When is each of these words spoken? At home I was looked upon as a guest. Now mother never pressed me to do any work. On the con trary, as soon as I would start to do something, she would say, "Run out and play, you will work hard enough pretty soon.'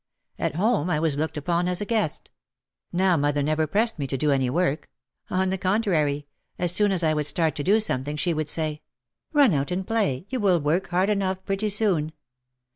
At 0.39 0.55
home 0.55 0.89
I 0.89 0.99
was 0.99 1.15
looked 1.15 1.37
upon 1.37 1.67
as 1.67 1.79
a 1.79 1.85
guest. 1.85 2.31
Now 2.91 3.15
mother 3.17 3.43
never 3.43 3.67
pressed 3.67 3.99
me 3.99 4.07
to 4.07 4.17
do 4.17 4.31
any 4.31 4.49
work. 4.49 4.89
On 5.29 5.51
the 5.51 5.59
con 5.59 5.83
trary, 5.83 6.25
as 6.57 6.71
soon 6.71 6.91
as 6.91 7.03
I 7.03 7.13
would 7.13 7.27
start 7.27 7.53
to 7.57 7.63
do 7.63 7.79
something, 7.79 8.15
she 8.17 8.33
would 8.33 8.49
say, 8.49 8.81
"Run 9.31 9.53
out 9.53 9.69
and 9.69 9.85
play, 9.85 10.25
you 10.29 10.39
will 10.39 10.59
work 10.59 10.87
hard 10.87 11.11
enough 11.11 11.45
pretty 11.45 11.69
soon.' 11.69 12.13